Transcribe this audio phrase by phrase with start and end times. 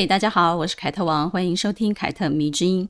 [0.00, 2.88] 嘿，大家好，我是凯特王，欢迎收听凯特迷之音。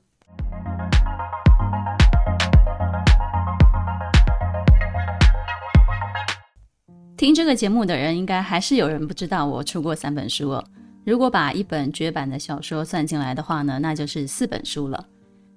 [7.17, 10.63] 听这个节目的人，应该还是有人不知道我出过三本书哦。
[11.03, 15.05] 如果把一本绝版的小说算进来的话呢，那就是四本书了。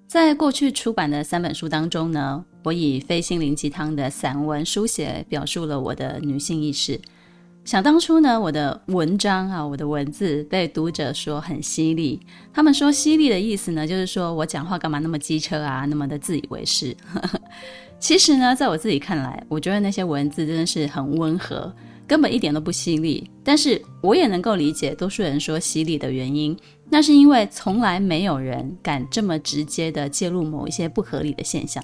[0.08, 7.00] 在过去出版的三本书当中呢，我以非心灵鸡汤的散文书写表述了我的女性意识。
[7.64, 12.20] 想当初呢，我的文章啊，我的文字被读者说很犀利。
[12.52, 16.94] 他们说犀利的意思呢，就是说我讲话干嘛那么机车啊，那么的自以为是。
[17.98, 21.74] 其实呢，在我自己看来，我觉得那些文字真的是很温和，
[22.06, 23.30] 根本一点都不犀利。
[23.42, 26.54] 但是我也能够理解多数人说犀利的原因，
[26.90, 31.82] 那是因为从来没有人敢这么直接的介入某一些不合理的现象。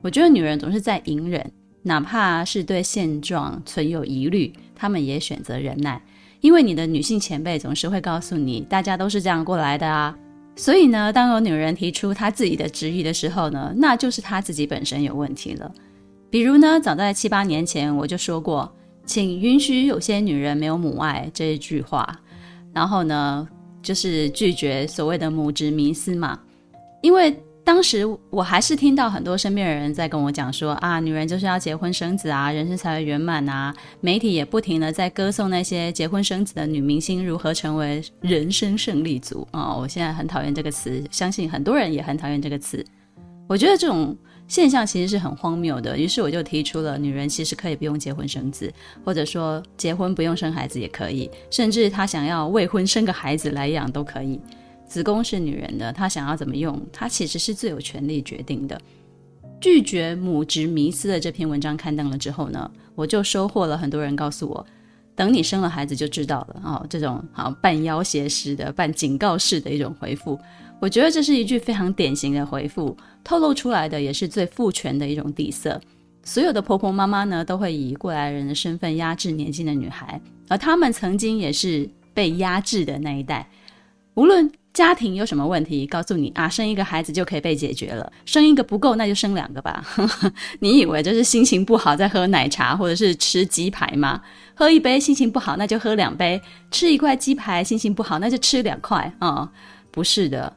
[0.00, 1.52] 我觉得女人总是在隐忍，
[1.82, 6.00] 哪怕是对现状存有疑虑，他们也选择忍耐，
[6.40, 10.16] 因为你的女性前辈总是会告诉你，大家都是这样过来的啊。
[10.56, 15.70] 所以呢，当有女人提出她自己的质疑的时候呢，那就是她自己本身有问题了。
[16.30, 18.72] 比如呢，早在七八年前我就说过，
[19.04, 22.20] 请允许有些女人没有母爱这一句话，
[22.72, 23.48] 然后呢，
[23.82, 26.38] 就是拒绝所谓的母职迷思嘛，
[27.02, 27.36] 因为。
[27.64, 33.74] 当时我还是听到很多身边的人在跟我讲说啊，女人就是要结婚生子啊，人生才会圆满啊。
[34.02, 39.60] 媒体也不停地在歌颂那些结婚生子的女明星如何成为人生胜利组啊。
[39.62, 42.84] 哦，我现在很讨厌这个词，相信很多人也很讨厌这个词。
[43.48, 44.14] 我觉得这种
[44.46, 45.96] 现象其实是很荒谬的。
[45.96, 48.70] 于是我就提出了，女人其实可以不用结婚生子，
[49.06, 54.38] 或者说结婚不用生孩子也可以，甚至她想要未婚生个孩子来养都可以。
[54.94, 58.80] 子宫是女人的，她想要怎么用，她其实是最有权利决定的。
[59.60, 64.64] 拒绝母职迷思的这篇文章刊登了之后呢，我就收获了很多人告诉我，
[65.16, 66.86] 等你生了孩子就知道了哦。
[66.88, 70.38] 这种好半要挟式的、半警告式的一种回复，
[70.78, 75.80] 我觉得这是一句非常典型的回复，透露出来的也是最父权的一种底色。
[76.22, 83.50] 所有的婆婆妈妈呢，都会以过来人的身份压制年轻的女孩，而她们曾经也是被压制的那一代，
[84.14, 84.48] 无论。
[84.74, 85.86] 家庭有什么问题？
[85.86, 88.12] 告诉你啊，生一个孩子就可以被解决了。
[88.26, 89.84] 生一个不够，那就生两个吧。
[90.58, 94.20] 你以为这是心情不好在喝奶茶，或者是吃鸡排吗？
[94.52, 96.40] 喝一杯心情不好，那就喝两杯；
[96.72, 99.48] 吃一块鸡排心情不好，那就吃两块啊、哦？
[99.92, 100.52] 不是的，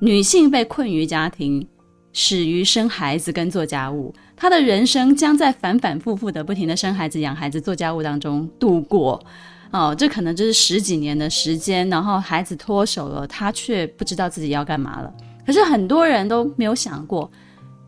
[0.00, 1.68] 女性被困于家庭，
[2.14, 9.22] 始于生孩子跟做家务，她的人生将在反反复复的不停的生孩子、养孩子、做家务当中度过。
[9.72, 15.12] 哦，这可能就是十几年的时间，然后孩子脱手了，她却不知道自己要干嘛了。
[15.46, 17.30] 可是很多人都没有想过，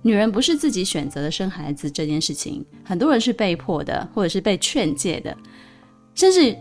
[0.01, 5.37] 女人不是自己选择的生孩子这件事情，很多人是被迫的，或者是被劝诫的，
[6.15, 6.57] 甚至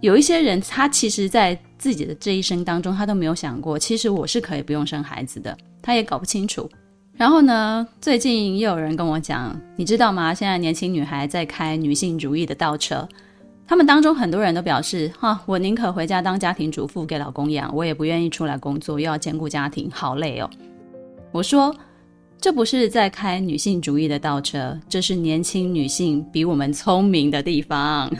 [0.00, 6.68] 有一些人，他其实在自己的这一生当中，他都没有想过，其实我是可以不用生孩子的，他也搞不清楚。
[7.16, 10.34] 然后呢，最近又有人跟我讲，你知道吗？
[10.34, 13.08] 现在年轻女孩在开女性主义的倒车。
[13.66, 20.50] 他们当中很多人都表示：“哈、我宁可回家当家庭主妇给老公养，我也不愿意出来工作，又要兼顾家庭，好累哦。”
[21.32, 21.74] 我说
[22.38, 28.10] ：“这不是在开女性主义的倒车，这是年轻女性比我们聪明的地方。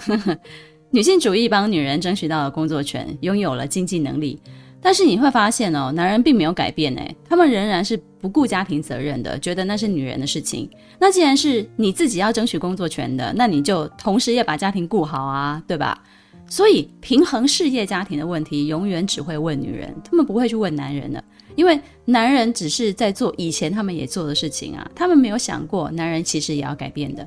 [0.91, 4.41] 女性主义帮女人争取到了工作权，拥有了经济能力。”
[4.84, 10.69] 但是你会发现哦，男人并没有改变诶，他们仍然是不顾家庭责任的，觉得那是女人的事情。
[10.99, 16.03] 那既然是你自己要争取工作权的，那你就同时也把家庭顾好啊，对吧？
[16.47, 21.25] 所以平衡事业家庭的问题，永远只会问女人，他们不会去问男人的，
[21.57, 27.27] 因为男人只是在做以前他们也做的事情啊，他们没有想过男人其实也要改变的。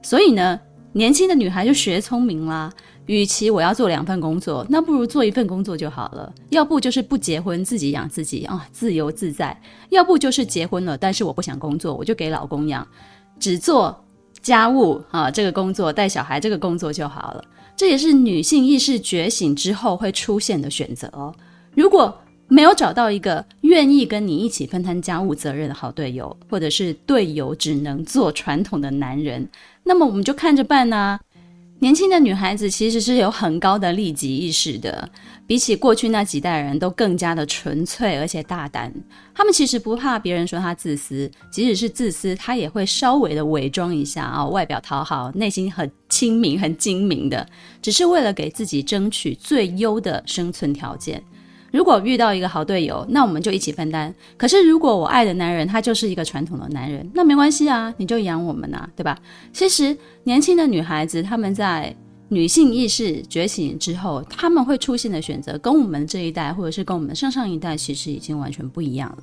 [0.00, 0.60] 所以呢，
[0.92, 2.72] 年轻的女孩就学聪明啦。
[3.08, 6.32] 与其我要做两份工作，那不如做一份工作就好了。
[6.50, 9.56] 要不就是不结婚，自己养自己啊，自由自在；
[9.88, 12.86] 要不就是结婚了，但是我不想工作，我就给老公养，
[13.40, 14.04] 只做
[14.42, 17.44] 家务啊，这个工作带小孩这个工作就好了。
[17.74, 21.34] 这也是女性意识觉醒之后会出现的选择哦。
[21.74, 22.14] 如果
[22.48, 29.48] 没有找到一个愿意跟你一起分担家务责任的好队友，或者是队友只能做传统的男人，
[29.84, 31.20] 那么我们就看着办呐。
[31.80, 35.08] 年轻的女孩子其实是有很高的利己意识的，
[35.46, 38.92] 比起过去那几代人都更加的纯粹而且大胆。
[39.32, 47.48] 她们其实不怕别人说她自私，即使是自私，她也会稍微的伪装一下啊，外表讨好，内心很亲民、很精明的，
[47.80, 51.22] 只是为了给自己争取最优的生存条件。
[51.70, 54.14] 如果遇到一个好队友，那我们就一起分担。
[54.36, 59.18] 可是如果我爱的男人他就是一个传统的男人，那没关系啊，你就养我们啊，对吧？
[59.52, 61.94] 其实年轻的女孩子她们在
[62.28, 69.18] 女性意识觉醒之后，她们会出现的选择跟我们这一代或者是跟我们上上一代其实已经完全不一样了。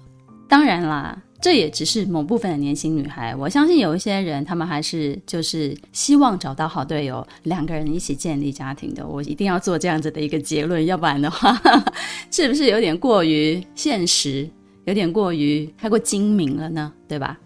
[0.48, 1.18] 当然啦。
[1.46, 9.08] 这也只是某部分的年轻女孩，我相信有一些人，他们还是就是希望找到好队友，两个人一起建立家庭的。
[9.08, 11.56] 我一定要做这样子的一个结论，要不然的话，
[12.32, 14.50] 是不是有点过于现实，
[14.86, 16.92] 有点过于太过精明了呢？
[17.08, 17.38] 对吧？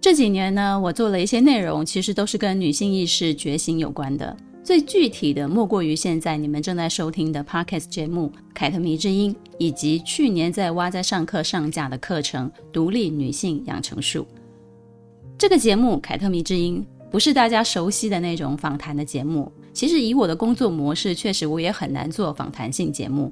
[0.00, 4.36] 这几年呢，我做了一些内容，其实都是跟女性意识觉醒有关的。
[4.64, 14.20] 最具体的莫过于现在你们正在收听的 Podcast 节目《凯特迷之音》，以及去年在哇在上课上架的课程《独立女性养成术》。
[15.36, 23.30] 这个节目《凯特迷之音》不是大家熟悉的那种访谈的节目，其实以我的工作模式，确实我也很难做访谈性节目，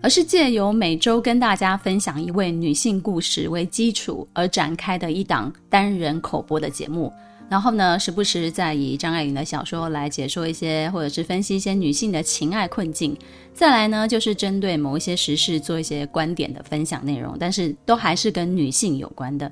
[0.00, 7.12] 而是借由每周跟大家分享一位女性故事为基础而展开的一档单人口播的节目。
[7.48, 13.16] 然后呢，时不时再以张爱玲的小说来解说一些，或者是分析一些女性的情爱困境。
[13.54, 19.50] 再来呢，就是针对某一些时事做一些观点的分享内容，但是都还是跟女性有关的。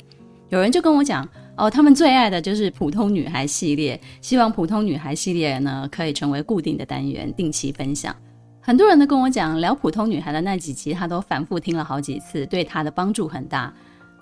[0.51, 1.27] 有人就跟我讲，
[1.57, 8.15] 哦，他们最爱的就是普通女孩系列，希望普通女孩系列呢可以成为固定的单元，定期分享。
[8.61, 13.73] 很多人都跟我讲，聊普通女孩的那几集，他都反复听了好几次，对他的帮助很大。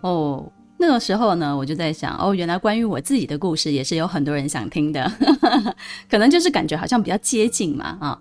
[0.02, 0.48] 哦。
[0.86, 5.10] 那个时候呢，我就在想，哦，原来关于我自己的故事也是有很多人想听的，
[6.10, 8.20] 可能就是感觉好像比较接近嘛，啊，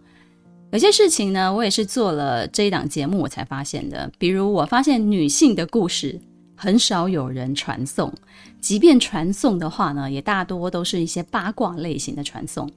[0.71, 6.17] 有些事情呢，我也是做了这一档节目我才发现的，比如我发现女性的故事
[6.55, 8.11] 很少有人传颂，
[8.61, 12.71] 即便传颂的话呢，也大多都是一些八卦类型的传颂，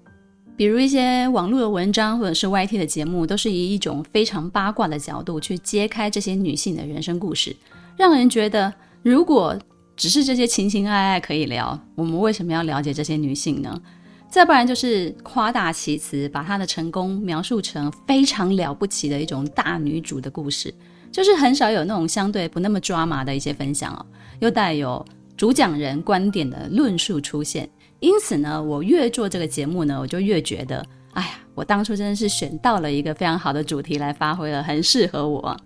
[0.56, 7.54] 比如一些网络的文章或者是 YT 的节目，都是以一种非常八卦的角度去揭开这些女性的人生故事，
[7.96, 8.74] 让人觉得。
[9.02, 9.56] 如果
[9.96, 13.80] 只是这些情情爱爱可以聊，我们为什么要了解这些女性呢？
[14.28, 20.74] 再不然就是夸大其词，把她的成功描述成非常了不起的一种大女主的故事，
[21.10, 24.04] 就是很少有那种相对不那么抓马的一些分享哦，
[24.40, 25.02] 又带有
[25.36, 27.68] 主讲人观点的论述出现。
[28.00, 35.56] 因此呢，我越做这个节目呢，我就越觉得，哎呀，我当初真的是选到了一个非常好的主题来发挥了，很适合我。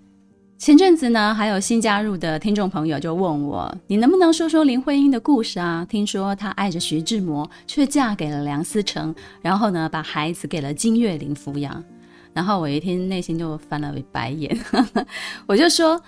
[0.61, 5.87] 前阵子呢，还有新加入的听众朋友就问我，你能不能说说林徽因的故事啊？
[5.89, 11.83] 听说她爱着徐志摩，却嫁给了梁思成，然后呢，把孩子给了金岳霖抚养。
[12.35, 14.55] 然后我一听，内心就翻了白眼。
[15.49, 15.99] 我就说，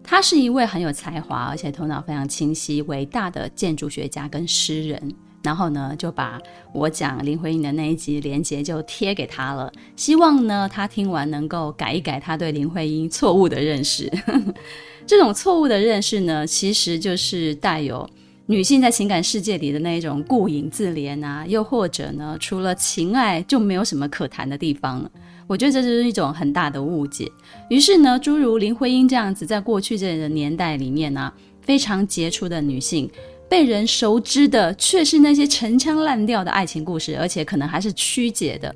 [0.00, 5.12] 他是一位很有才华，而且头脑非常清晰、伟大的建筑学家跟诗人。
[5.48, 6.38] 然后呢，就把
[6.74, 14.12] 我讲林徽因的那一集连接就贴给他了，希望呢他听完能够改一改他对林徽因错误的认识。
[15.08, 18.06] 这种错误的认识呢，其实就是带有
[18.44, 25.10] 女性在情感世界里的那一种顾影自怜啊，又或者呢，除了情爱就没有什么可谈的地方了。
[25.46, 27.26] 我觉得这就是一种很大的误解。
[27.70, 33.10] 于是呢，诸如林徽因这样子，在过去这个年代里面呢，非常杰出的女性。
[33.48, 38.74] 被人熟知的却是那些陈腔滥调的爱情故事，而且可能还是曲解的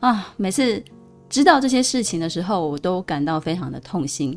[0.00, 0.32] 啊！
[0.36, 0.82] 每次
[1.28, 4.36] 知道这些事情的时候，我都感到非常的痛心。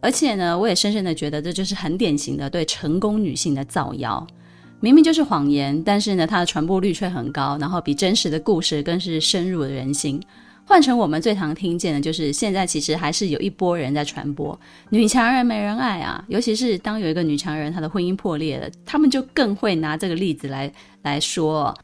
[0.00, 4.26] 而且呢，我也深深的觉得这就是很典型的对成功女性的造谣。
[4.80, 10.20] 明明就是谎言，但是呢，它的传播率却很高，然后比真实的故事更是深入人心。
[10.68, 14.56] 换成我们最常听见的，就是现在其实还是有一波人在传播
[14.90, 20.70] 女强人没人爱啊，尤其是当有一个女强人她的婚姻破裂了，他们就更会拿这个例子来
[21.00, 21.74] 来说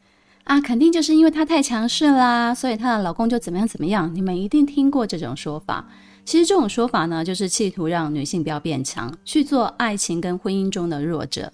[0.43, 4.13] 啊，肯定就是因为她太强势啦，所以她的老公就怎么样怎么样。
[4.13, 5.89] 你们一定听过这种说法，
[6.23, 11.51] 其实这种说法呢，就是企图让女性不要变强，去做爱情跟婚姻中的弱者。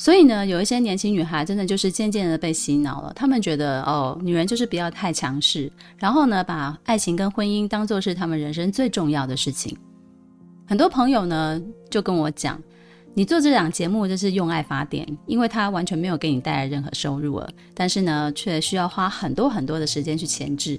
[0.00, 3.12] 所以呢，有一些年轻女孩真的就是渐渐的被洗脑了。
[3.14, 9.76] 她们觉得，哦，女人就是不要太强势，然后呢，把爱情跟婚姻当作是她们人生最重要的事情。
[10.68, 12.62] 很多朋友呢就跟我讲，
[13.12, 20.78] 你做这档节目就是用爱发电，因为它完全没有给你带来任何收入了，但是呢，却需要花很多很多的时间去前置。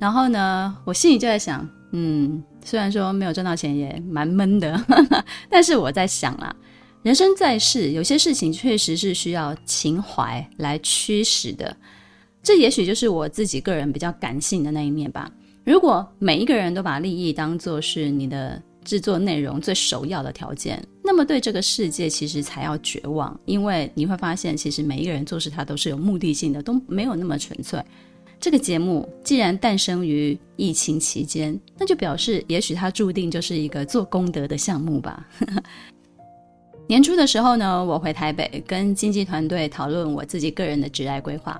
[0.00, 4.84] 然后呢，我心里就在想，嗯，虽然说没有赚到钱也蛮闷的，
[5.48, 6.52] 但是我在想啊。
[7.02, 11.76] 人生在世，有些事情确实是需要情怀来驱使的。
[12.42, 15.30] 这也许就是我自己个人比较感性的那一面吧。
[15.64, 27.82] 如果每一个人都把利益当作是你的制作内容最首要的条件，那么对这个世界其实才要绝望，因为你会发现，其实每一个人做事他都是有目的性的，都没有那么纯粹。
[28.40, 35.28] 这个节目既然诞生于疫情期间，那就表示也许它注定就是一个做功德的项目吧。
[36.88, 41.58] 年初的时候呢，我回台北跟经纪团队讨论我自己个人的职涯规划，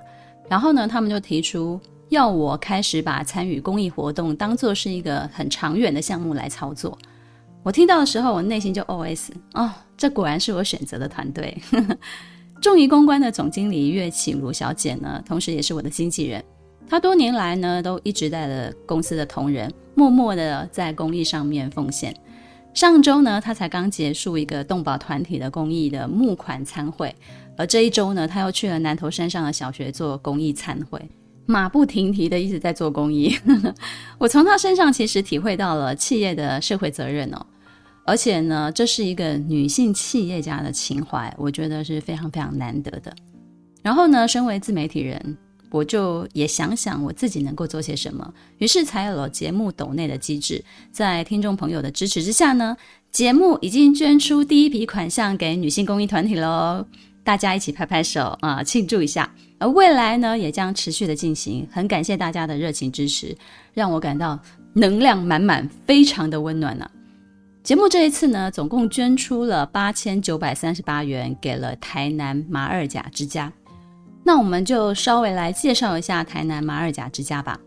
[0.48, 6.98] 然后呢，他们就提出要我开始把参与公益活动当做是一个很长远的项目来操作。
[7.62, 11.56] 我听到的时候，我内心就 OS：哦，这果然是我选择的团队。
[12.60, 16.44] 众谊公关的总经理岳启如小姐呢，同时也是我的经纪人。
[16.88, 22.14] 她多年来呢，都一直带着公司的同仁，默默的在公益上面奉献。
[22.74, 27.14] 上周呢，她才刚结束一个动保团体的公益的募款参会，
[27.56, 31.00] 而这一周呢，她又去了南投山上的小学做公益参会，
[31.46, 33.36] 马不停蹄的一直在做公益。
[34.18, 37.46] 我从她身上其实体会到了企业的社会责任哦，
[38.06, 43.14] 而且呢，这是一个女性企业家的情怀，我觉得是非常非常难得的。
[43.82, 45.36] 然后呢，身为自媒体人。
[45.72, 50.62] 我就也想想我自己能够做些什么，于是才有了节目抖内的机制。
[50.92, 52.76] 在听众朋友的支持之下呢，
[53.10, 56.86] 节目已经捐出第一笔款项给女性公益团体喽，
[57.24, 59.34] 大家一起拍拍手啊，庆祝一下。
[59.58, 61.66] 而未来呢，也将持续的进行。
[61.72, 63.36] 很感谢大家的热情支持，
[63.72, 64.38] 让我感到
[64.74, 66.90] 能量满满，非常的温暖呢、
[67.62, 73.52] 节目这一次呢，总共捐出了八千九百三十八元，给了台南马二甲之家。
[74.24, 77.58] 那我们就稍微来介绍一下台南马二甲之家吧。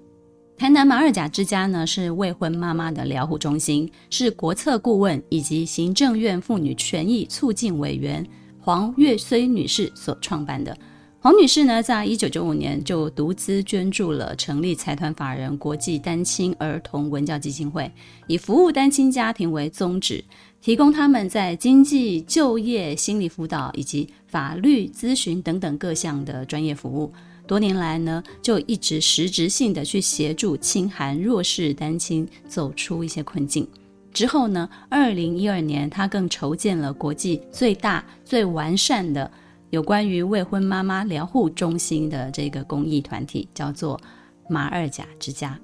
[0.58, 8.26] 台南马二甲之家呢，是未婚妈妈的疗护中心，是国策顾问以及行政院妇女权益促进委员
[8.62, 10.76] 黄月虽女士所创办的。
[11.20, 17.92] 黄女士呢，在一九九五年就独资捐助了成立财团法人国际单亲儿童文教基金会，
[18.28, 20.24] 以服务单亲家庭为宗旨。
[20.66, 27.14] 提供他们在经济、就业、心理辅导以及法律咨询等等各项的专业服务。
[27.46, 33.68] 多年来呢，就一直实质性的去协助清寒弱势单亲走出一些困境。
[34.12, 39.30] 之后呢，二零一二年，他更筹建了国际最大、最完善的
[39.70, 44.02] 有关于未婚妈妈疗护中心的这个公益团体，叫做
[44.50, 45.60] 马二甲之家。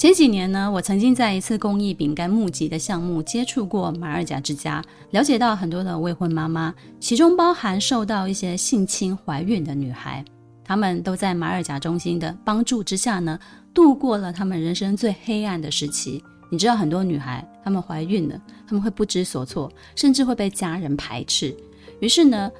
[0.00, 10.24] 前几年呢，我曾经在一次公益饼干募集的项目接触过马二甲之家，了解到很多的未婚妈妈，其中包含受到一些性侵怀孕的女孩，
[10.64, 13.38] 她们都在马二甲中心的帮助之下呢，
[13.74, 16.24] 度过了她们人生最黑暗的时期。
[16.50, 21.54] 你知道，很多女孩她们怀孕了，她们会不知所措，甚至会被家人排斥。
[22.00, 22.50] 于是呢，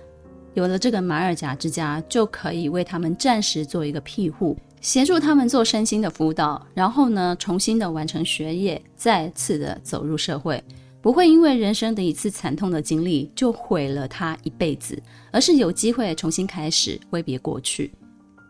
[0.55, 4.57] 有了这个马尔甲之家，就可以为他们暂时做一个庇护。
[4.81, 10.63] 协助他们做身心的辅导，然后呢，重新的完成学业，再次的走入社会，
[11.03, 17.93] 不会因为人生的一次惨痛的经历就毁了他一辈子，而是有机会重新开始，挥别过去。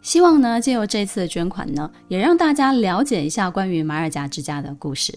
[0.02, 5.12] 希望呢，借由这次的捐款呢，也让大家了解一下关于马尔甲之家的故事。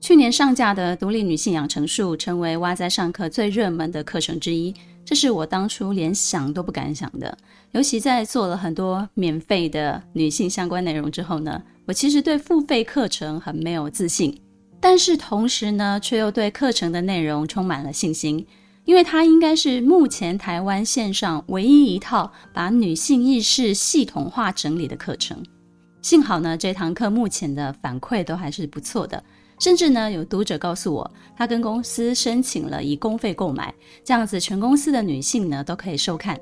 [0.00, 4.74] 去年上架的独立女性养成术，成为哇哉上课最热门的课程之一。
[5.04, 7.36] 这是我当初连想都不敢想的，
[7.72, 14.40] 尤其在做了很多免费的女性相关内容之后呢，我其实对付费课程很没有自信，
[14.80, 18.46] 但是同时呢，却又对课程的内容充满了信心，
[18.84, 25.42] 因为它应该是目前台湾线上唯一一套把女性意识系统化整理的课程。
[26.02, 29.22] 幸好呢，这堂课目前的反馈都还是不错的。
[29.60, 36.40] 甚至呢，有读者告诉我，他跟公司申请了以公费购买，这样子全公司的女性呢都可以收看。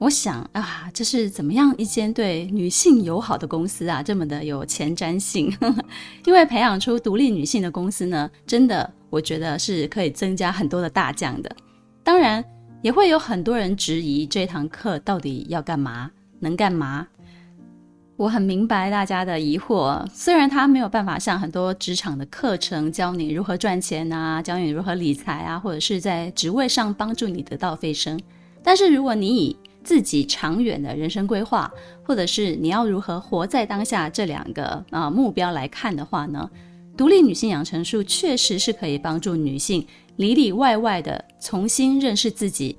[0.00, 5.54] 我想啊，这是怎么样一间对女性友好的公司啊，这么的有前瞻性？
[6.26, 11.54] 因为培养出独立女性的公司呢，真的我觉得是可以增加很多的大将的。
[12.02, 12.44] 当然，
[12.82, 17.06] 也会有很多人质疑这堂课到底要干嘛，能干嘛？
[18.20, 28.20] 我很明白大家的疑惑，虽然他没有办法像很多职场的课程教你如何赚钱啊，教你如何理财啊，或者是在职位上帮助你得到飞升，
[28.62, 31.72] 但是如果你以自己长远的人生规划，
[32.02, 36.46] 或者是你要如何活在当下这两个啊、目标来看的话呢，
[36.98, 39.86] 独立女性养成术确实是可以帮助女性
[40.16, 42.76] 里里外外的重新认识自己，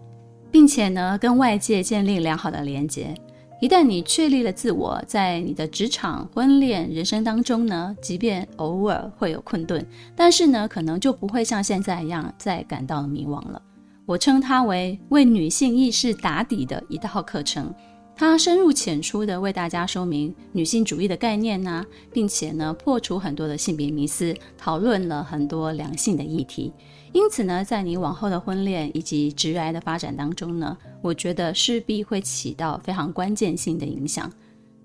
[0.51, 3.15] 并且呢跟外界建立良好的连接。
[3.61, 13.61] 一旦你确立了自我，在你的职场、婚恋、人生当中呢，即便偶尔会有困顿，但是呢，可能就不会像现在一样再感到迷惘了。
[14.07, 17.71] 我称它为为女性意识打底的一套课程，
[18.21, 26.71] 他深入浅出地为大家说明女性主义的概念呐、啊，并且呢，破除很多的性别迷思，讨论了很多良性的议题。
[27.13, 34.31] 因此呢，在你往后的婚恋以及职涯的发展当中呢，我觉得势必会起到非常关键性的影响。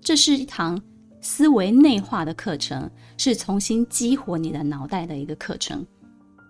[0.01, 0.81] 这是一堂
[1.21, 2.89] 思维内化的课程，
[3.19, 5.85] 是重新激活你的脑袋的一个课程。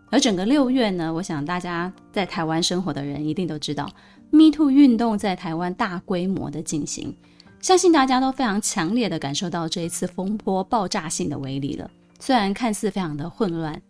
[0.10, 3.90] 而整个六月呢，我想大家在台湾生活的人一定都知道。
[4.32, 7.16] MeToo 运动在台湾大规模的进行，
[7.62, 11.90] 相信大家都非常强烈的感受到这一次风波爆炸性的威力了。
[12.20, 13.82] 虽然看似非常的混乱，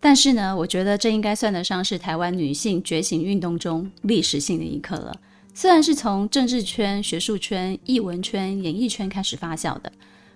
[0.00, 5.14] 但是呢，我觉得这应该算得上是台湾女性觉醒运动中历史性的一刻了。
[5.54, 9.90] 虽然是从政治圈、学术圈、艺文圈、演艺圈开始发酵的，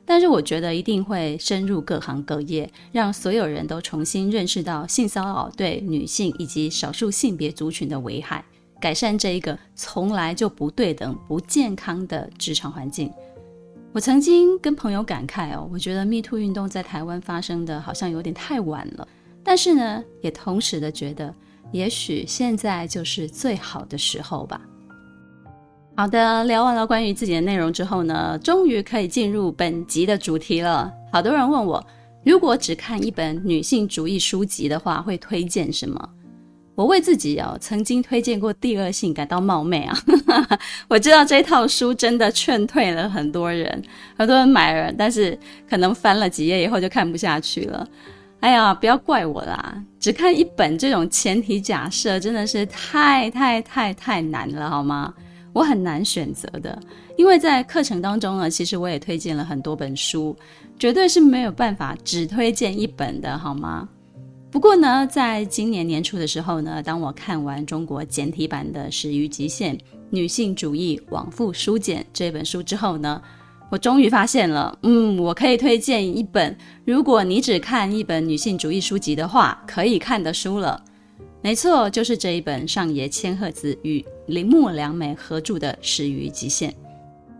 [0.04, 8.44] 但是我觉得一定会深入各行各业，让所有人都重新认识到性骚扰对女性以及少数性别族群的危害。
[8.82, 13.08] 改善这一个从来就不对等、不健康的职场环境。
[13.92, 19.06] 我曾经跟朋友感慨哦，我觉得 MeToo 运动在台湾发生的好像有点太晚了。
[19.44, 21.32] 但是呢，也同时的觉得，
[21.70, 24.60] 也许现在就是最好的时候吧。
[25.94, 30.92] 好的，聊完了关于自己的内容之后呢，终于可以进入本集的主题了。
[31.12, 31.86] 好多人问我，
[32.24, 36.08] 如果只看一本女性主义书籍的话，会推荐什么？
[36.74, 39.98] 我为自己哦曾经推荐过《第二性》感到冒昧啊！
[40.88, 43.82] 我知道这套书真的劝退了很多人，
[44.16, 45.38] 很多人买了，但是
[45.68, 47.86] 可能翻了几页以后就看不下去了。
[48.40, 49.74] 哎呀，不要怪我啦！
[50.00, 55.12] 只看一本这种前提假设真的是太太太太难了，好吗？
[55.52, 56.76] 我很难选择的，
[57.18, 60.34] 因为在课程当中呢，其实我也推荐了很多本书，
[60.78, 63.86] 绝对是没有办法只推荐一本的，好吗？
[64.52, 69.78] 不过呢，在今年年初的时候呢，当我看完中国简体版的《始于极限：
[70.10, 73.20] 女性主义往复书简》这本书之后呢，
[73.70, 80.84] 我终于发现了，嗯，我可以推荐一本，如果你只看一本女性主义书籍的话，可以看的书了。
[81.40, 86.70] 没错，就是这一本上野千鹤子与铃木良美合著的《始于极限》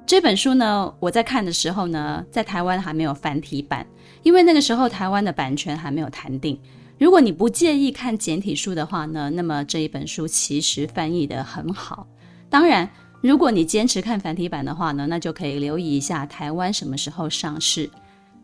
[0.07, 3.87] 这本书呢，我在看的时候呢，在台湾还没有繁体版，
[4.23, 6.59] 因为那个时候台湾的版权还没有谈定。
[7.03, 12.07] 如果你不介意看简体书的话呢，那么这一本书其实翻译的很好。
[12.49, 12.89] 当然，
[13.21, 17.91] 如果你坚持看繁体版的话呢，那就可以留意一下台湾什么时候上市。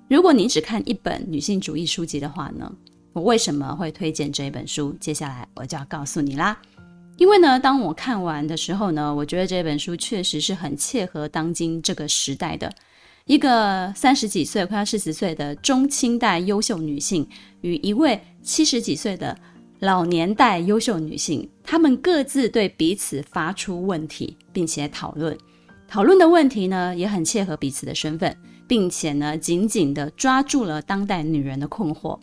[0.08, 2.68] 如果你只看一本女性主义书籍的话呢，
[3.12, 4.92] 我为什么会推荐这一本书？
[4.98, 6.60] 接下来我就要告诉你啦。
[7.16, 12.74] 因为呢，当我看完的时候呢，我觉得这本书确实是很切合当今这个时代的。
[13.28, 17.28] 一个三十几岁、快要四十岁的中青代优秀女性，
[17.60, 19.36] 与一位七十几岁的
[19.80, 25.36] 老年代优秀女性，她们各自对彼此发出问题，并且讨论。
[25.86, 28.34] 讨论的问题呢，也很切合彼此的身份，
[28.66, 32.18] 并且呢，紧紧地抓住了当代女人的困惑，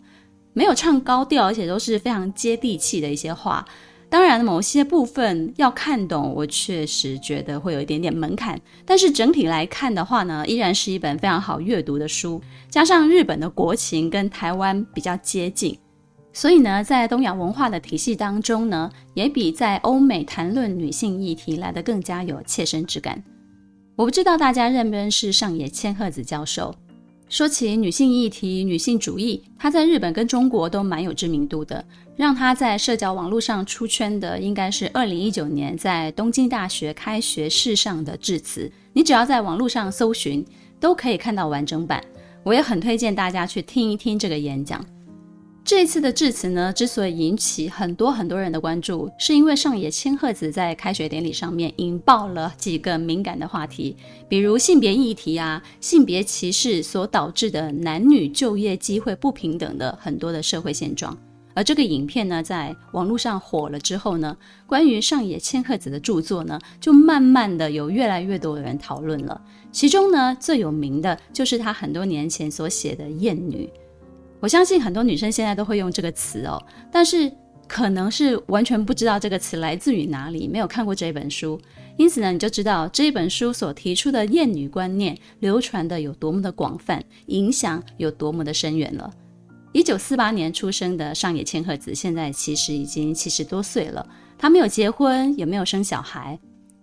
[0.54, 3.64] 没有唱高调，而且都是非常接地气的一些话。
[4.08, 8.58] 当然，某些部分要看懂，我确实觉得会有一点点门槛。
[8.84, 12.40] 但是整体来看的话呢，依然是一本非常好阅读的书。
[12.70, 15.76] 加上日本的国情跟台湾比较接近，
[16.32, 23.22] 所以呢，在东亚文化的体系当中呢，也比在欧美谈论女性议题来得更加有切身之感。
[23.96, 26.74] 我不知道大家认不认识上野千鹤子教授。
[27.28, 31.84] 说起女性议题、女性主义，她在日本跟中国都蛮有知名度的。
[32.16, 38.70] 让她在社交网络上出圈的，应该是二零一九年在东京大学开学式上的致辞。
[38.92, 40.44] 你只要在网络上搜寻，
[40.78, 42.02] 都可以看到完整版。
[42.44, 44.82] 我也很推荐大家去听一听这个演讲。
[45.66, 53.96] 这次的致辞呢，之所以引起很多很多人的关注，是因为上野千鹤子在开学典礼上面引爆了几个敏感的话题，
[54.28, 61.18] 比如性别议题啊、性别歧视所导致的男女就业机会不平等的很多的社会现状。
[61.52, 64.36] 而这个影片呢，在网络上火了之后呢，
[64.68, 69.42] 关于上野千鹤子的著作呢，就慢慢的有越来越多的人讨论了。
[69.72, 73.68] 其中呢，最有名的就是他很多年前所写的《厌女》。
[74.46, 77.28] 我相信很多女生现在都会用这个词哦，但是
[77.66, 81.60] 可能是完全不知道这个词来自于哪里，没有看过这本书，
[81.96, 89.12] 因此呢，你就知道这本书所提出的厌女观念流传的有多么的广泛，影响有多么的深远了。
[89.72, 96.38] 一九四八年出生的上野千鹤子，现在其实已经七十多岁了，她没有结婚，也没有生小孩，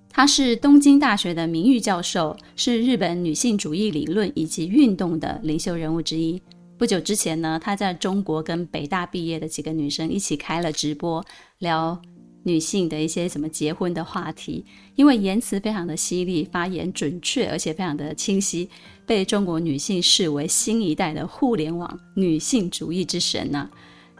[0.09, 6.41] 她是东京大学的名誉教授，是日本女性主义理论以及运动的领袖人物之一。
[6.77, 11.23] 不久之前呢，她在中国跟北大毕业的几个女生一起开了直播，
[11.59, 12.01] 聊
[12.43, 18.69] 女性的一些什么结婚的话题，因为言辞非常的犀利，发言准确，而且非常的清晰，
[19.05, 23.69] 被中国女性视为新一代的互联网女性主义之神呢、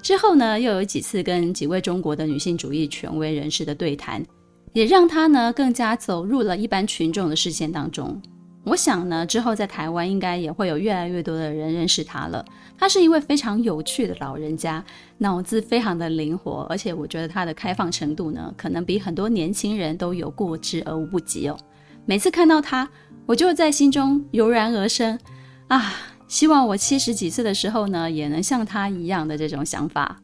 [0.01, 4.23] 之后呢，又有几次跟几位中国的女性主义权威人士的对谈，
[4.71, 8.21] 也让她呢更加走入了一般群众的视线当中。
[8.65, 12.43] 我想呢，之后在台湾应该也会有越来越多的人认识他了。
[12.77, 14.83] 他是一位非常有趣的老人家，
[15.17, 21.57] 脑子非常的灵活，而且我觉得他的开放程度呢，可能比很多年轻人都有过之而无不及哦。
[22.05, 22.89] 每次看到他，
[23.25, 25.19] 我就在心中油然而生
[25.67, 25.93] 啊，
[26.29, 30.21] 希望我七十几岁的时候呢，也能像他一样的这种想法。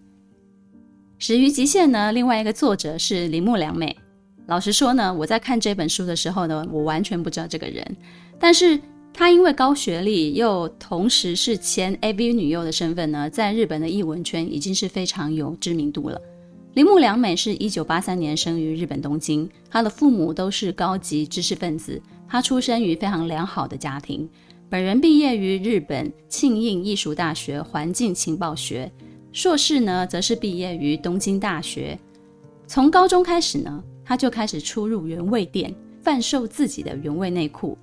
[1.17, 3.97] 始于极限呢，另外一个作者是铃木良美。
[4.47, 7.85] 老实说呢，我在看这本书的时候呢，我完全不知道这个人。
[8.39, 8.79] 但是
[9.13, 16.19] 她因为高学历，又同时是前 AV 女优的身份呢，在日本的艺文圈已经是非常有知名度了。
[16.73, 24.27] 铃木良美是一九八三年生于日本东京，她的父母都是高级知识分子，她出生于非常良好的家庭。
[24.69, 28.91] 本人毕业于日本庆应艺术大学环境情报学，
[29.31, 31.97] 硕士呢则是毕业于东京大学。
[32.67, 33.83] 从高中开始呢。
[34.09, 35.71] 他就开始出入原味店，
[36.01, 37.77] 贩售自己的原味内裤。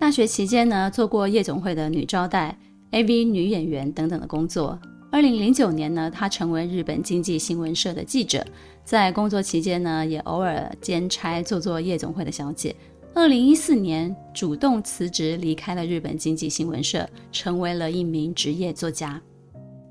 [0.00, 2.56] 大学期间呢，做过夜总会的女招待、
[2.92, 4.80] AV 女演员等等的工作。
[5.12, 8.42] 二零零九年呢，她成为日本经济新闻社的记者，
[8.82, 12.74] 在工作期间呢，也偶尔兼差做做夜总会的小姐。
[13.12, 19.20] 二零一四年，主动辞职离开了日本经济新闻社，成为了一名职业作家。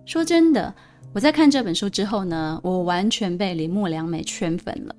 [0.08, 0.74] 说真的，
[1.14, 4.96] 我在看这本书之后呢，我完全被铃木良美圈粉了。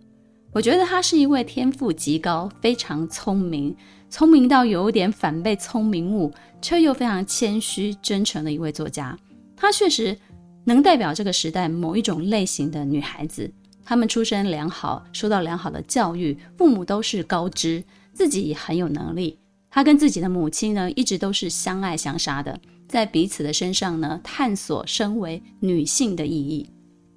[0.53, 3.75] 我觉得她是一位天赋极高、非常聪明、
[4.11, 9.17] 聪明到有点反被聪明误，却又非常谦虚、真诚的一位作家。
[9.57, 10.17] 她确实
[10.65, 13.51] 能代表这个时代某一种类型的女孩子。
[13.85, 19.39] 她们出身良好，受到良好的教育，父母都是高知，自己也很有能力。
[19.71, 26.69] 她跟自己的母亲呢，一直都是相爱相杀的，在彼此的身上呢，探索身为女性的意义。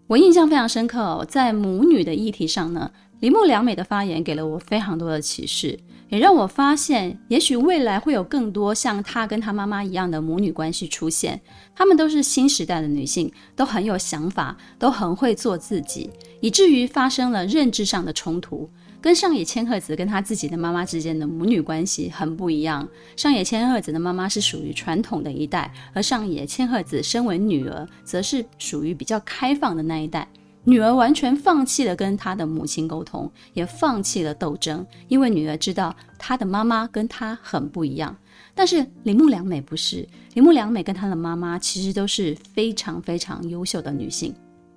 [0.05, 2.91] 我印象非常深刻哦，在母女的议题上呢。
[3.19, 5.79] 铃木良美的发言给了我非常多的启示，
[6.13, 11.41] 也让我发现，也许未来会有更多像她跟她妈妈一样的母女关系出现。
[11.75, 18.69] 她们都是新时代的女性，都很有想法，都很会做自己，以至于发生了认知上的冲突。
[19.01, 22.87] 跟上野千鹤子跟她自己的妈妈之间的母女关系很不一样。
[23.17, 30.27] 上野千鹤子的妈妈是属于传统的一代，而上野千鹤子身为女儿，则是属于比较开放的那一代。
[30.65, 38.15] 女儿完全放弃了跟她的母亲沟通，也放弃了斗争，因为女儿知道她的妈妈跟她很不一样。
[38.55, 44.33] 但是铃木良美不是，铃木良美跟她的妈妈其实都是非常非常优秀的女性。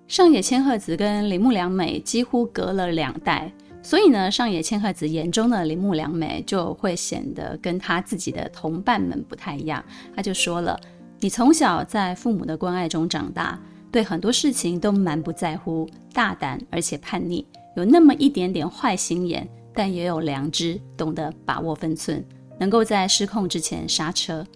[0.08, 9.84] 上野千鹤子跟铃木良美几乎隔了两代，所以呢，上野千鹤子眼中的铃木良美就会显得跟她自己的同伴们不太一样。
[10.16, 10.78] 她就说了
[11.20, 13.56] ：“你从小在父母的关爱中长大。”
[13.96, 22.22] 对很多事情都蛮不在乎，大胆而且叛逆，有那么一点点坏心眼，但也有良知，懂得把握分寸，
[22.60, 24.46] 能够在失控之前刹车。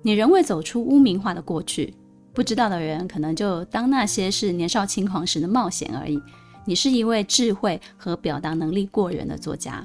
[0.00, 1.92] 你仍未走出污名化的过去，
[2.32, 6.16] 不知道的人可能就当那些是年少轻狂时的冒险而已。
[6.64, 9.84] 你是一位智慧和表达能力过人的作家。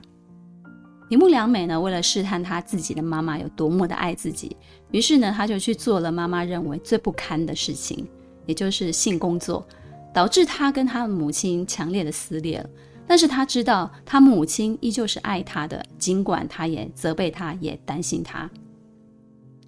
[1.09, 4.55] 铃木良美呢，为了试探她自己的妈妈有多么的爱自己，
[4.91, 8.07] 于是呢，她就去做了妈妈认为最不堪的事情。
[8.49, 9.63] 也就是性工作，
[10.11, 12.67] 导致他跟他的母亲强烈的撕裂了。
[13.05, 18.49] 但是他知道，他母亲依旧是爱他的，尽管他也责备他，也担心他。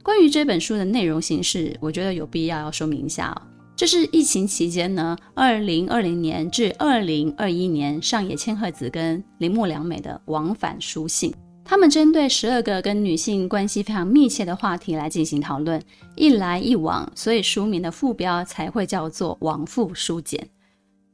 [0.01, 3.41] 关于这本书的内容形式，我觉得有必要要说明一下哦。
[3.75, 11.31] 这是疫情期间呢，二零二零年至二零二一年，上野千鹤子跟铃木良美的往返书信。
[11.71, 15.81] 他们针对十二个跟女性关系非常密切的话题来进行讨论，
[16.17, 20.49] 一来一往，所以书名的副标才会叫做“往复书简”。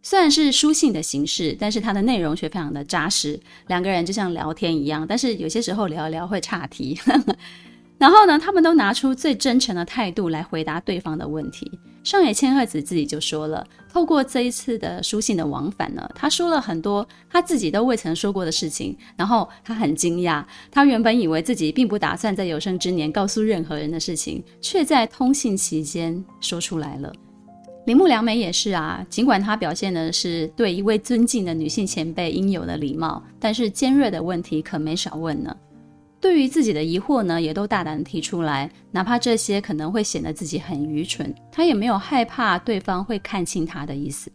[0.02, 3.40] 虽然是书信的形式，但是它的内容却非常的扎实。
[3.68, 7.00] 两个人就像聊天一样，但是有些时候聊一聊会岔题。
[8.00, 11.72] 然后呢，他们都拿出最真诚的态度来回答对方的问题。
[12.08, 18.98] 上野千鹤子自己就说了，透过这一次的书信的往返呢，他说了很多他自己都未曾说过的事情。
[19.18, 20.42] 然后他很惊讶，
[20.72, 27.12] 他原本以为自己并不打算在有生之年告诉任何人的事情，却在通信期间说出来了。
[27.88, 35.54] 铃木良美也是啊，尽管她表现的是对一位尊敬的女性前辈应有的礼貌，但是尖锐的问题可没少问呢。
[36.20, 44.32] 对于自己的疑惑呢，也都大胆地提出来，哪怕这些可能会显得自己很愚蠢，他也没有害怕对方会看清他的意思。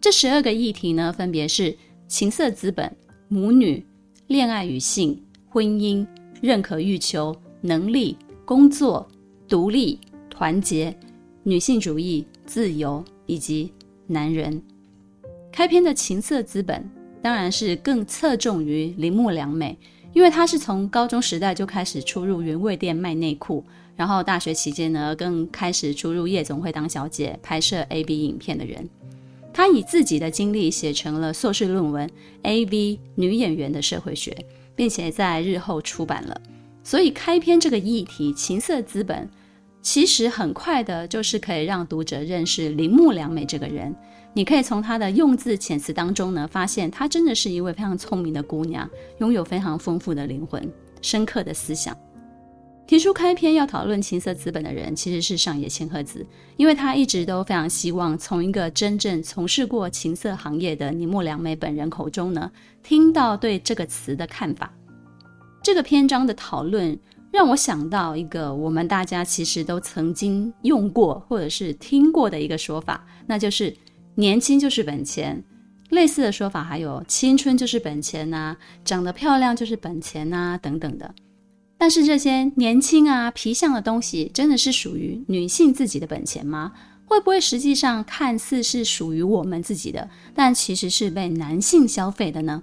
[0.00, 1.74] 这十二个议题呢，分别是
[2.06, 2.94] 情色资本、
[3.28, 3.84] 母女、
[4.26, 6.06] 恋爱与性、婚姻、
[6.42, 9.08] 认可欲求、能力、工作、
[9.48, 10.94] 独立、团结、
[11.42, 13.72] 女性主义、自由以及
[14.06, 14.62] 男人。
[15.50, 16.86] 开篇的情色资本
[17.22, 19.78] 当然是更侧重于铃木良美，
[20.14, 23.62] 因为她是从高中时代就开始出入原味店卖内裤，
[23.96, 28.88] 然后大学期间呢更开始出入夜总会当小姐、拍摄 A B 影片的人。
[29.52, 32.08] 她以自己的经历写成了硕士论文
[32.42, 34.30] 《AV 女演员的社会学》，
[34.74, 36.40] 并且在日后出版了。
[36.82, 39.28] 所以开篇这个议题“情色资本”，
[39.80, 43.94] 其实很快的就是可以让读者认识铃木良美这个人。
[44.36, 50.68] 你可以从她的用字遣词当中呢，发现她真的是一位非常聪明的姑娘，拥有非常丰富的灵魂、
[51.00, 51.96] 深刻的思想。
[52.86, 62.50] 提出开篇要讨论情色资本的人，其实是上野千鹤子，因为她一直都非常希望从一个真正从事过情色行业的铃木良美本人口中呢，
[62.82, 64.70] 听到对这个词的看法。
[65.62, 66.98] 这个篇章的讨论
[67.30, 73.74] 让我想到一个我们大家其实都曾经用过或者是听过的一个说法，那就是
[74.16, 75.42] 年轻就是本钱。
[75.90, 81.14] 类似的说法还有青春就是本钱呐，长得漂亮就是本钱呐，等等的。
[81.78, 86.72] 但是这些年轻啊、皮相的东西，真的是属于女性自己的本钱吗？
[87.06, 92.62] 会不会实际上看似是属于我们自己的，但其实是被男性消费的呢？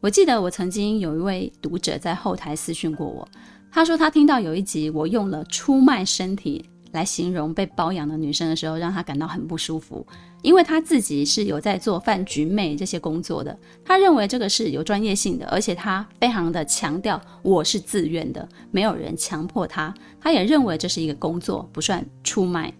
[0.00, 3.28] 我记得我曾经有一位读者在后台私讯过我，
[3.70, 10.06] 他说他听到有一集我用了“出卖身体”来形容被包养的女生的时候，让她感到很不舒服，
[10.42, 19.92] 因为她自己是有在做饭局妹这些工作的，她认为这个是有专业性的，而且她非常的强调我是自愿的，没有人强迫她。
[20.20, 22.72] 她也认为这是一个工作，不算出卖。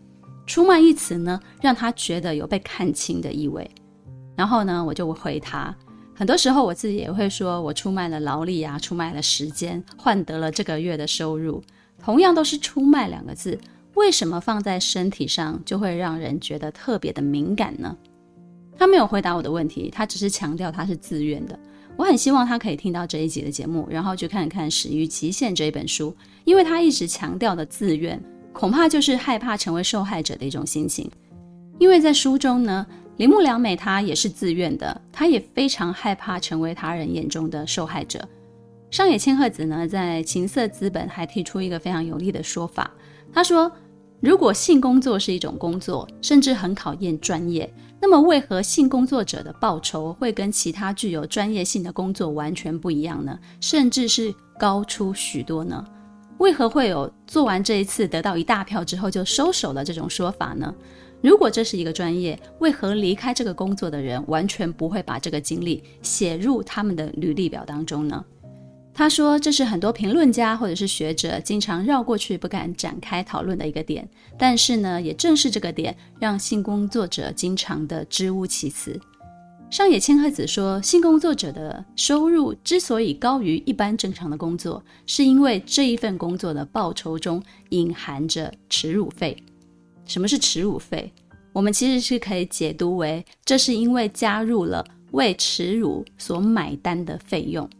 [0.46, 3.70] 出卖一词呢，让她觉得有被看清的意味，
[4.34, 5.74] 然后呢，我就回他。
[6.14, 11.62] 很多时候，我自己也会说，我出卖了劳力啊，出卖了时间，换得了这个月的收入。
[12.02, 13.58] 同样都是“出卖”两个字，
[13.98, 17.96] 为什么放在身体上就会让人觉得特别的敏感呢？
[18.78, 21.58] 他没有回答我的问题，他只是强调他是自愿的。
[21.96, 31.10] 我很希望他可以听到这一集的节目，然后去看看《始于极限》这一本书，因为他一直强调的自愿，恐怕就是害怕成为受害者的一种心情。
[31.78, 32.86] 因为在书中呢。
[33.18, 38.24] 铃木良美她也是自愿的，她也非常害怕成为他人眼中的受害者。
[38.92, 42.88] 上野千鹤子呢，在《情色资本》还提出一个非常有力的说法，
[43.32, 43.68] 她说
[44.20, 53.38] ：“如果性工作是一种工作，甚至很考验专业，那么为何性工作者的报酬会跟其他具有专业性的工作完全不一样呢？
[53.60, 55.84] 甚至是高出许多呢？
[56.38, 60.74] 为何会有做完这一次得到一大票之后就收手了这种说法呢？”
[61.20, 68.24] 如果这是一个专业，为何离开这个工作的人完全不会把这个经历写入他们的履历表当中呢？
[68.98, 74.08] 他说，这是很多评论家或者是学者经常绕过去不敢展开讨论的一个点。
[74.36, 79.00] 但是呢，也正是这个点，让性工作者经常的支吾其词。
[79.70, 89.36] 上野千鹤子说，性工作者的收入之所以高于一般正常的工作，是因为这一份工作的报酬中隐含着耻辱费。
[90.06, 91.12] 什么是耻辱费？
[91.52, 97.70] 我们其实是可以解读为，这是因为加入了为耻辱所买单的费用。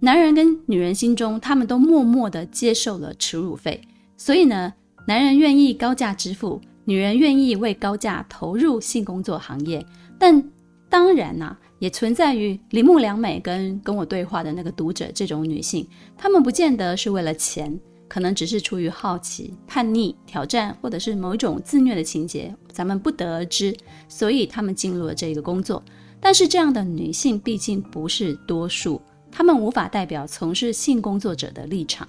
[0.00, 3.80] 男人跟女人心中，他们都默默地接受了耻辱费，
[4.16, 4.72] 所以呢，
[5.06, 9.84] 男人愿意高价支付，女人愿意为高价投入性工作行业。
[10.18, 10.42] 但
[10.88, 17.78] 当然呐、也存在于铃木良美跟跟我对话的那个读者这种女性，她们不见得是为了钱。
[18.08, 23.76] 可能只是出于好奇、叛逆、挑战，或者是某一种自虐的情节，咱们不得而知。
[24.08, 25.82] 所以他们进入了这个工作。
[26.20, 29.02] 但是这样的女性毕竟不是多数，
[29.36, 32.08] 他们无法代表从事性工作者的立场。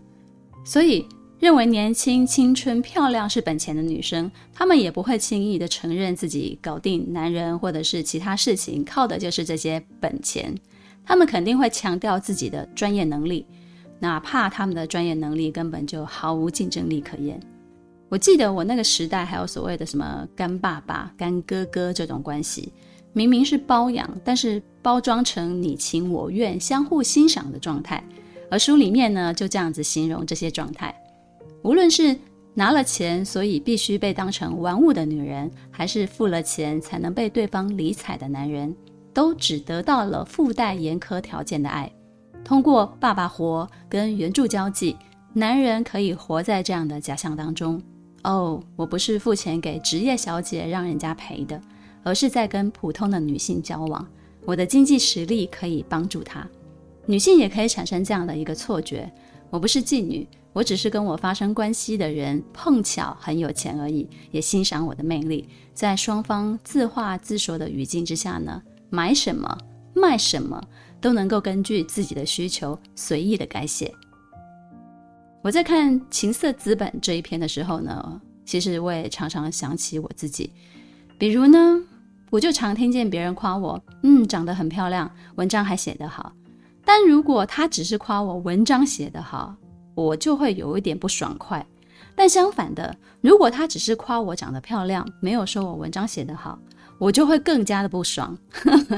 [0.64, 1.06] 所以，
[1.40, 10.56] 认为年轻、青春、漂亮是本钱的女生，她们也不会轻易的承认自己搞定男人或者是其他事情靠的就是这些本钱。
[11.04, 13.46] 她们肯定会强调自己的专业能力。
[14.00, 17.38] 哪怕他们的专业能力根本就毫无竞争力可言。
[18.08, 22.72] 我记得我那个时代还有所谓的什么干爸爸、干哥哥这种关系，
[23.18, 28.04] 明明是包养，但是包装成你情我愿、相互欣赏的状态。
[28.52, 30.94] 而书里面呢，就这样子形容这些状态：
[31.64, 32.16] 无论是
[32.54, 38.76] 拿了钱，所以必须被当成玩物的女人，还是付了钱才能被对方理睬的男人，
[39.16, 41.92] 都只得到了附带严苛条件的爱。
[42.46, 44.96] 通过爸爸活跟援助交际，
[45.34, 47.82] 男人可以活在这样的假象当中。
[48.24, 51.60] 哦，我不是付钱给职业小姐让人家陪的，
[52.08, 54.08] 而是在跟普通的女性交往。
[54.46, 56.48] 我的经济实力可以帮助她。
[57.06, 59.12] 女性也可以产生这样的一个错觉：
[59.50, 65.50] 我不是妓女，我只是跟我发生关系的人碰巧很有钱而已，也欣赏我的魅力。
[65.74, 69.58] 在双方自话自说的语境之下呢，买什么
[69.94, 70.64] 卖什么
[71.02, 73.94] 都能够根据自己的需求随意的改写。
[75.42, 80.54] 我在看《情色资本》这一篇的时候呢，其实我也常常想起我自己，
[81.18, 81.82] 比如呢，
[82.30, 86.32] 我就常听见别人夸我，嗯，长得很漂亮，文章还写得好。
[86.84, 89.56] 但如果他只是夸我文章写得好，
[89.96, 91.66] 我就会有一点不爽快。
[92.16, 96.58] 但相反的，如果他只是夸我长得漂亮，没有说我文章写得好，
[96.98, 98.38] 我就会更加的不爽。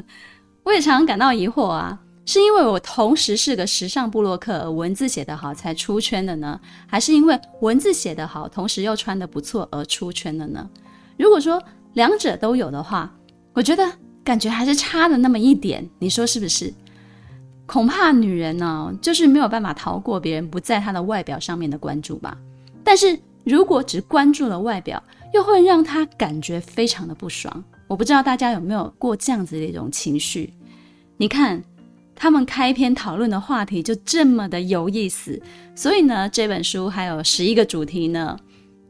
[0.63, 6.60] 我也常感到疑惑啊，是因为我同时是个时尚部落客，文字写得好才出圈的呢？
[6.88, 10.70] 还是因为文字写得好，同时又穿得不错而出圈的呢？
[11.18, 11.62] 如果说
[11.94, 13.12] 两者都有的话，
[13.54, 13.92] 我觉得
[14.24, 16.74] 感觉还是差了那么一点，你说是不是？
[17.66, 22.38] 恐怕女人呢，就是没有办法逃过别人不在她的外表上面的关注吧。
[22.84, 25.02] 但是如果只关注了外表，
[25.34, 27.64] 又会让她感觉非常的不爽。
[27.88, 30.52] 我不知道大家有没有过这样子的一种情绪？
[31.18, 31.62] 你看，
[32.16, 35.40] 他们开篇讨论的话题就这么的有意思。
[35.76, 38.38] 所以呢，这本书还有十一个主题呢。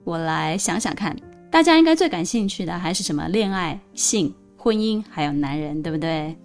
[0.06, 1.16] 我来想想看，
[1.52, 3.28] 大家应该最感兴趣的还是什么？
[3.28, 6.36] 恋爱、性、婚姻，还有男人，对不对？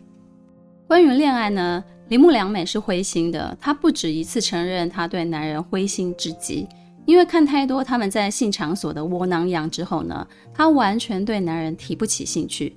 [0.87, 1.83] 关于恋爱呢？
[2.09, 6.69] 铃木良美是灰心的，她不止一次承认她对男人灰心至极，
[7.07, 12.77] 因为看太多他们在性场所的窝囊样之后呢，她完全对男人提不起兴趣。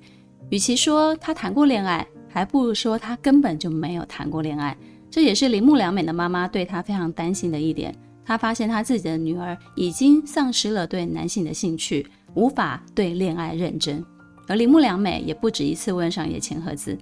[0.50, 4.76] 与其说她谈过恋爱，还不如说她根本就没有谈过恋爱。
[5.08, 7.94] 这也是铃木良美的妈妈对她非常担心的一点。
[8.24, 14.04] 她发现她自己的女儿已经丧失了对男性的兴趣，无法对恋爱认真。
[14.48, 16.98] 而铃木良美也不止一次问上野千鹤子。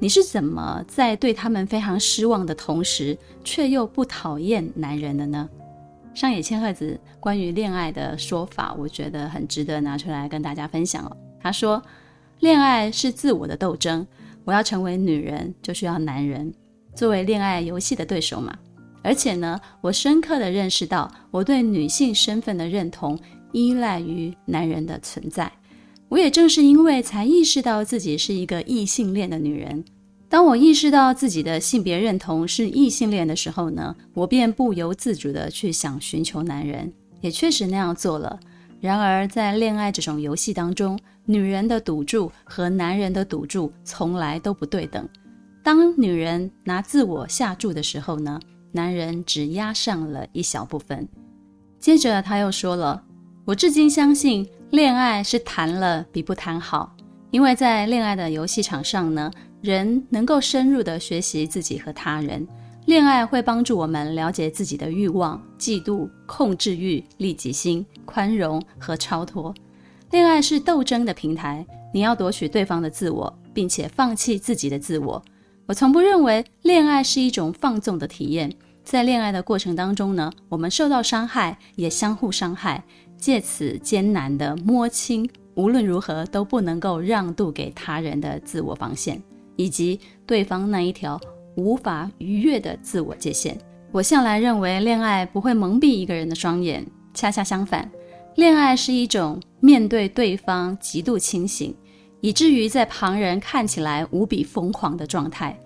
[0.00, 5.48] 你是怎么在对他们非常失望的同时，却又不讨厌男人的呢？
[6.14, 11.16] 上野千鹤子关于恋爱的说法，我觉得很值得拿出来跟大家分享哦。
[11.40, 11.82] 她说
[12.40, 14.06] ：“恋爱是自我的斗争，
[14.44, 16.52] 我要成为女人，就需要男人
[16.94, 18.56] 作为恋爱游戏的对手嘛。
[19.02, 23.18] 而且呢，我深刻地认识到，我对女性身份的认同
[23.52, 25.50] 依赖于男人的存在。”
[26.08, 29.84] 我也正是因为才意识到自己是一个异性恋的女人。
[30.28, 38.38] 当我意识到自己的性别认同是异性恋的时候呢，我便不由自主地去想寻求男人，也确实那样做了。
[38.80, 45.08] 然而，在恋爱这种游戏当中，女人的赌注和男人的赌注从来都不对等。
[45.62, 48.38] 当女人拿自我下注的时候呢，
[48.70, 51.08] 男人只押上了一小部分。
[51.80, 53.02] 接着他又说了
[53.48, 56.94] ：“我至今相信。”恋爱是谈了比不谈好，
[57.30, 59.30] 因为在恋爱的游戏场上呢，
[59.62, 62.46] 人能够深入地学习自己和他人。
[62.84, 69.54] 恋爱会帮助我们了解自己的欲望、嫉妒、控制欲、利己心、宽容和超脱。
[70.10, 75.22] 恋爱是斗争的平台，你要夺取对方的自我，并且放弃自己的自我。
[75.64, 78.52] 我从不认为恋爱是一种放纵的体验。
[78.84, 82.84] 在恋爱的过程当中呢，我们受到伤害，也相互伤害。
[83.18, 89.20] 借此艰难地摸清，无论如何都不能够让渡给他人的自我防线，
[89.56, 91.20] 以及对方那一条
[91.56, 93.58] 无法逾越的自我界限。
[93.90, 97.90] 我向来认为，恋爱不会蒙蔽一个人的双眼，恰恰相反，
[98.36, 101.74] 恋爱是一种面对对方极度清醒，
[102.20, 105.58] 以至于在旁人看起来无比疯狂的状态。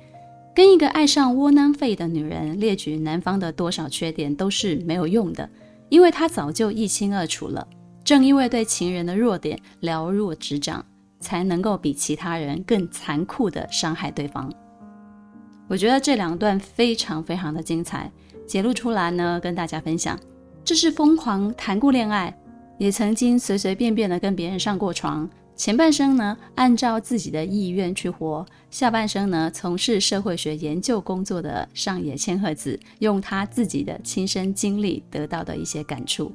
[0.55, 5.49] 跟一个爱上窝囊废的女人列举男方的多少缺点都是没有用的。
[5.92, 7.68] 因为他早就一清二楚了，
[8.02, 10.83] 正因为对情人的弱点了若指掌，
[11.20, 14.50] 才能够比其他人更残酷的伤害对方。
[15.68, 18.11] 我觉得这两段非常非常的精彩，
[18.46, 20.18] 揭露出来呢，跟大家分享。
[20.64, 22.35] 这是疯狂谈过恋爱，
[22.78, 25.28] 也曾经随随便便的跟别人上过床。
[25.62, 36.32] 前半生呢，按照自己的意愿去活；下半生呢，从事社会学研究工作的上野千鹤子，用他自己的亲身经历得到的一些感触，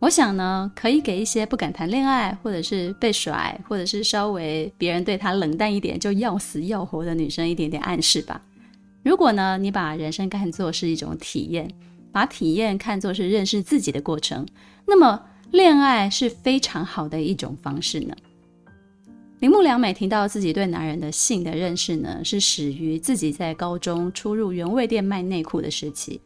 [0.00, 8.38] 我想呢，可以给一些不敢谈恋爱，或者是被甩，或者是稍微别人对他冷淡一点就要死要活的女生一点点暗示吧。
[9.02, 11.70] 如果呢，你把人生看作是一种体验，
[12.12, 14.46] 把体验看作是认识自己的过程，
[14.86, 15.22] 那么。
[15.52, 18.14] 恋爱是非常好的一种方式呢。
[19.40, 26.18] 铃木良美提到自己对男人的性的认识呢，是始于自己在高中初入原味店卖内裤的时期。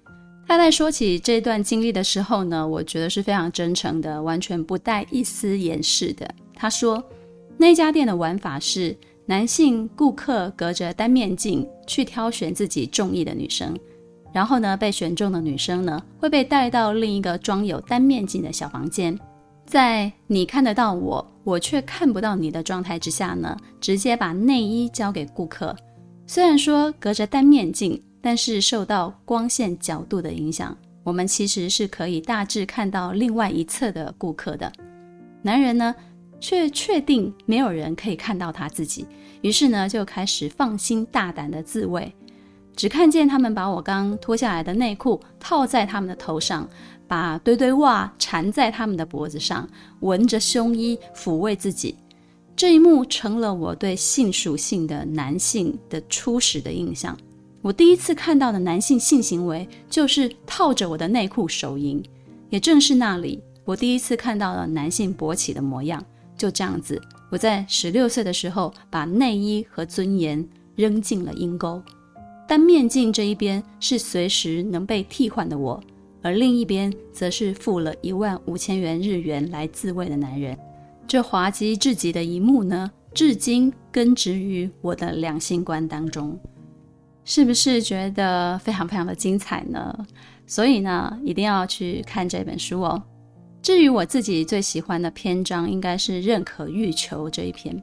[0.47, 6.29] 他在说起这段经历的时候呢，我觉得是非常真诚的，完全不带一丝掩饰的。
[6.55, 7.03] 他说，
[7.57, 8.97] 那家店的玩法是
[9.27, 13.77] 男性顾客隔着单面镜去挑选自己中意的女生，
[14.33, 19.19] 然后呢，被选中的女生呢会被带到另一个装有单面镜的小房间，
[19.71, 25.77] 在你看得到我，我却看不到你的状态之下呢，直接把内衣交给顾客。
[26.27, 34.73] 虽然说隔着单面镜，但是受到光线角度的影响，我们其实是可以大致看到另外一侧的顾客的。
[35.41, 35.95] 男人呢，
[36.41, 39.07] 却确定没有人可以看到他自己，
[39.41, 42.13] 于是呢，就开始放心大胆的自慰，
[42.75, 46.69] 只看见他们把我刚脱下来的内裤套在他们的头上，
[47.11, 51.97] 把堆堆袜缠在他们的脖子上，闻着胸衣抚慰自己。
[52.55, 57.19] 这一幕成了我对性属性的男性的初始的印象。
[57.63, 62.01] 我第一次看到的男性性行为就是套着我的内裤手淫，
[62.49, 66.01] 也正是那里，我第一次看到了男性勃起的模样。
[66.39, 71.83] 就这样子，我在十六岁的时候把内衣和尊严扔进了阴沟。
[72.47, 75.83] 但面镜这一边是随时能被替换的我，
[76.23, 80.57] 而另一边则是付了一万五千元日元来自慰的男人。
[81.07, 86.39] 这滑稽至极的一幕呢，至今根植于我的两性观当中。
[87.25, 89.95] 是不是觉得非常非常的精彩呢？
[90.47, 93.03] 所以呢，一定要去看这本书哦。
[93.63, 97.81] 至于我自己最喜欢的篇章，应该是“认可欲求”这一篇。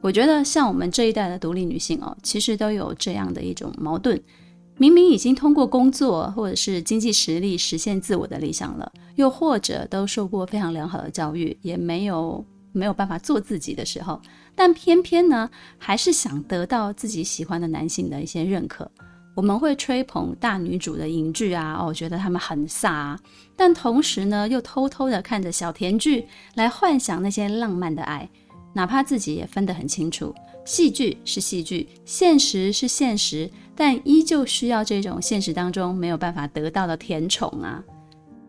[0.00, 4.20] 我觉得像我们这一代的独立女性哦，其实都有这样的一种矛盾：
[4.76, 14.20] 明明已经通过工作或者是经济实力实现自我的理想了，又或者都受过非常良好的教育，也没有没有办法做自己的时候，
[14.54, 15.48] 但偏偏呢，
[15.78, 18.90] 还是想得到自己喜欢的男性的一些认可。
[19.36, 23.18] 我们会吹捧大女主的影剧啊，哦，觉得他们很飒啊，
[23.56, 28.28] 但同时呢，又偷偷的看着小甜剧来幻想那些浪漫的爱，
[28.72, 30.32] 哪怕自己也分得很清楚，
[30.64, 37.82] 戏剧是戏剧，现实是现实，但依旧需要这种现实当中没有办法得到的甜宠啊。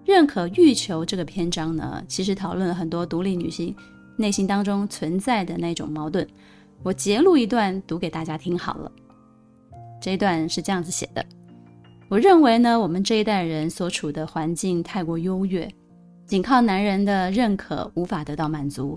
[0.05, 3.76] 认可欲求这个篇章呢，其实讨论了很多独立女性
[4.17, 6.28] 内心当中存在的那种矛盾。
[6.84, 8.91] 我截录一段读给大家听好了。
[9.99, 11.26] 这一段是这样子写的：
[12.07, 15.67] 我认为呢，我们这一代人所处的环境太过优越，
[16.28, 18.95] 仅靠男人的认可无法得到满足，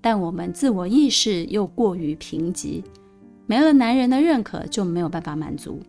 [0.00, 2.82] 但我们自我意识又过于贫瘠，
[3.48, 5.82] 没了男人的认可就没有办法满足。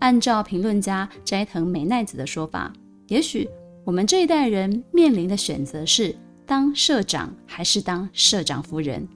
[0.00, 2.70] 按照评论家斋藤美奈子的说法，
[3.08, 3.48] 也许
[3.84, 6.14] 我们这一代人面临的选择是
[6.44, 9.08] 当社长还是当社长夫人，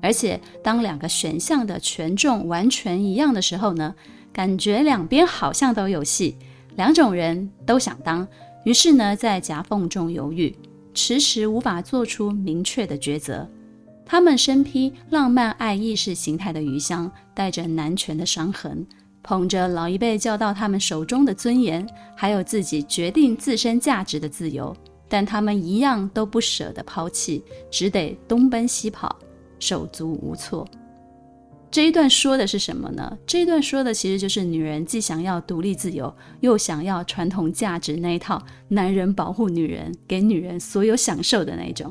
[0.00, 3.94] 而且当两个选项的权重完全一样的时候呢，
[4.32, 6.34] 感觉两边好像都有戏，
[6.76, 8.26] 两种人都想当，
[8.64, 10.56] 于是呢，在夹缝中犹豫，
[10.94, 13.46] 迟迟无法做出明确的抉择。
[14.04, 18.86] 他们身披浪漫爱意识形态的鱼箱，带着男权的伤痕，
[19.22, 24.76] 捧着老一辈教到他们手中的尊严，还有自己决定自身价值的自由，
[25.08, 29.16] 但他们一样都不舍得抛弃，只得东奔西跑，
[29.58, 30.66] 手足无措。
[31.70, 33.16] 这一段说的是什么呢？
[33.26, 41.90] 这一段说的其实就是女人既想要独立自由，又想要传统价值那一套，男人保护女人，给女人所有享受的那种。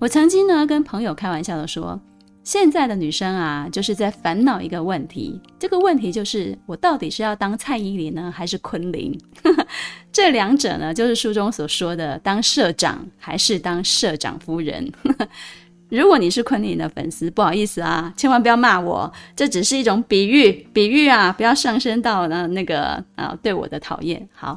[0.00, 2.00] 我曾经呢跟朋友开玩笑的说，
[2.44, 9.18] 现在的女生啊，就是在烦恼一个问题，这个问题就是我到底是要当蔡依林呢，还是昆凌？
[10.12, 14.88] 这两者呢，就是书中所说的当社长还是当社长夫人。
[15.90, 24.28] 如果你是昆凌的粉丝，不好意思啊，千万不要骂我，这只是一种比喻，比喻啊，不要上升到呢那个啊对我的讨厌。
[24.32, 24.56] 好，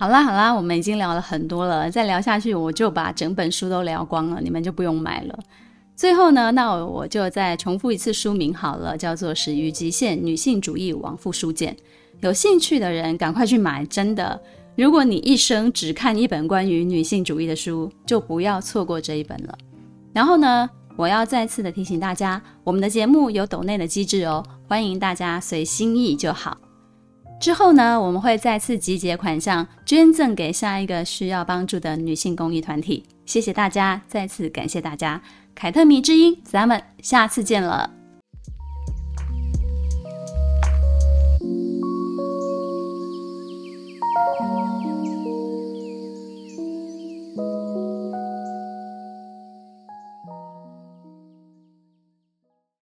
[0.00, 5.38] 好啦好啦，我们已经聊了很多了，再聊下去我就把整本书都聊光了，你们就不用买了。
[5.94, 11.74] 最后呢，那我就再重复一次书名好了，叫做《始于极限：女性主义往复书简》，
[12.20, 14.40] 有兴趣的人赶快去买，真的。
[14.74, 19.58] 如果你一生只看一本关于女性主义的书，就不要错过这一本了。
[20.14, 26.56] 然后呢，我要再次的提醒大家，我们的节目有抖内的机制哦，欢迎大家随心意就好。
[27.40, 35.22] 之后呢，我们会再次集结款项捐赠给下一个需要帮助的女性公益团体，谢谢大家，再次感谢大家，
[35.54, 37.94] 凯特米之音，咱们下次见了。